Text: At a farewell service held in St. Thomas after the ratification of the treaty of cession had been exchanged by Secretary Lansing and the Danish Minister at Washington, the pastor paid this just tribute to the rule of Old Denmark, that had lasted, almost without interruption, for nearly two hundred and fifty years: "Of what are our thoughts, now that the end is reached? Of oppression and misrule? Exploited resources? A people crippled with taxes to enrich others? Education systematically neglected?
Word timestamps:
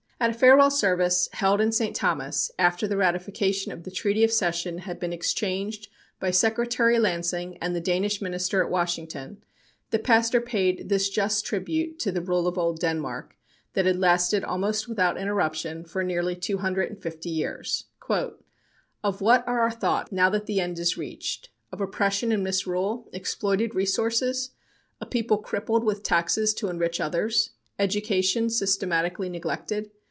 At 0.21 0.29
a 0.29 0.33
farewell 0.33 0.69
service 0.69 1.29
held 1.33 1.59
in 1.61 1.71
St. 1.71 1.95
Thomas 1.95 2.51
after 2.59 2.87
the 2.87 2.95
ratification 2.95 3.71
of 3.71 3.81
the 3.81 3.89
treaty 3.89 4.23
of 4.23 4.31
cession 4.31 4.77
had 4.77 4.99
been 4.99 5.11
exchanged 5.11 5.87
by 6.19 6.29
Secretary 6.29 6.99
Lansing 6.99 7.57
and 7.59 7.75
the 7.75 7.81
Danish 7.81 8.21
Minister 8.21 8.63
at 8.63 8.69
Washington, 8.69 9.41
the 9.89 9.97
pastor 9.97 10.39
paid 10.39 10.89
this 10.89 11.09
just 11.09 11.43
tribute 11.43 11.97
to 12.01 12.11
the 12.11 12.21
rule 12.21 12.45
of 12.45 12.55
Old 12.59 12.79
Denmark, 12.79 13.35
that 13.73 13.87
had 13.87 13.97
lasted, 13.97 14.43
almost 14.43 14.87
without 14.87 15.17
interruption, 15.17 15.83
for 15.83 16.03
nearly 16.03 16.35
two 16.35 16.59
hundred 16.59 16.91
and 16.91 17.01
fifty 17.01 17.29
years: 17.31 17.85
"Of 19.03 19.21
what 19.21 19.43
are 19.47 19.61
our 19.61 19.71
thoughts, 19.71 20.11
now 20.11 20.29
that 20.29 20.45
the 20.45 20.59
end 20.59 20.77
is 20.77 20.99
reached? 20.99 21.49
Of 21.71 21.81
oppression 21.81 22.31
and 22.31 22.43
misrule? 22.43 23.09
Exploited 23.11 23.73
resources? 23.73 24.51
A 24.99 25.05
people 25.07 25.39
crippled 25.39 25.83
with 25.83 26.03
taxes 26.03 26.53
to 26.55 26.69
enrich 26.69 27.01
others? 27.01 27.53
Education 27.79 28.51
systematically 28.51 29.27
neglected? 29.27 29.89